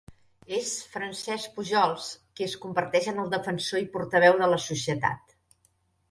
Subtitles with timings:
[0.59, 2.07] És Francesc Pujols
[2.39, 5.37] qui es converteix en el defensor i portaveu de la societat.